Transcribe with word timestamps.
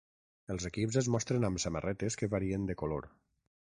Els 0.53 0.63
equips 0.69 0.97
es 1.01 1.09
mostren 1.15 1.45
amb 1.49 1.63
samarretes 1.65 2.19
que 2.23 2.31
varien 2.35 2.69
de 2.73 2.81
color. 2.85 3.07